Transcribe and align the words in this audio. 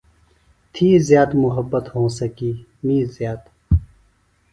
تھی 0.73 0.87
زِیات 1.07 1.31
محبت 1.43 1.85
ہونسہ 1.93 2.27
کی 2.35 2.51
می 2.85 2.97
زیات۔ 3.13 3.43